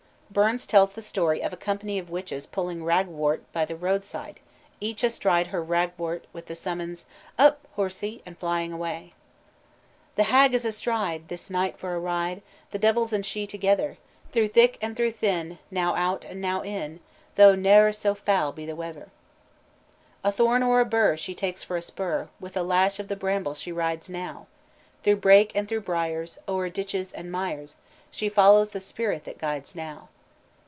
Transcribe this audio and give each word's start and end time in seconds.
Burns 0.31 0.65
tells 0.65 0.91
the 0.91 1.01
story 1.01 1.43
of 1.43 1.51
a 1.51 1.57
company 1.57 1.99
of 1.99 2.09
witches 2.09 2.45
pulling 2.47 2.85
ragwort 2.85 3.41
by 3.51 3.65
the 3.65 3.75
roadside, 3.75 4.35
getting 4.35 4.43
each 4.79 5.03
astride 5.03 5.47
her 5.47 5.61
ragwort 5.61 6.23
with 6.31 6.45
the 6.45 6.55
summons 6.55 7.03
"Up 7.37 7.67
horsie!" 7.75 8.21
and 8.25 8.37
flying 8.37 8.71
away. 8.71 9.11
"The 10.15 10.23
hag 10.31 10.53
is 10.53 10.63
astride 10.63 11.27
This 11.27 11.49
night 11.49 11.77
for 11.77 11.93
a 11.93 11.99
ride, 11.99 12.41
The 12.71 12.79
devils 12.79 13.11
and 13.11 13.25
she 13.25 13.45
together: 13.45 13.97
Through 14.31 14.47
thick 14.47 14.77
and 14.81 14.95
through 14.95 15.11
thin, 15.11 15.59
Now 15.69 15.95
out 15.97 16.23
and 16.23 16.39
now 16.39 16.61
in, 16.61 17.01
Though 17.35 17.53
ne'er 17.55 17.91
so 17.91 18.15
foul 18.15 18.53
be 18.53 18.65
the 18.65 18.73
weather. 18.73 19.09
"A 20.23 20.31
thorn 20.31 20.63
or 20.63 20.79
a 20.79 20.85
burr 20.85 21.17
She 21.17 21.35
takes 21.35 21.61
for 21.61 21.75
a 21.75 21.81
spur, 21.81 22.29
With 22.39 22.55
a 22.55 22.63
lash 22.63 23.01
of 23.01 23.09
the 23.09 23.17
bramble 23.17 23.53
she 23.53 23.73
rides 23.73 24.07
now. 24.09 24.47
Through 25.03 25.17
brake 25.17 25.51
and 25.55 25.67
through 25.67 25.81
briers, 25.81 26.37
O'er 26.47 26.69
ditches 26.69 27.11
and 27.11 27.33
mires, 27.33 27.75
She 28.09 28.29
follows 28.29 28.69
the 28.69 28.79
spirit 28.79 29.25
that 29.25 29.37
guides 29.37 29.75
now." 29.75 30.07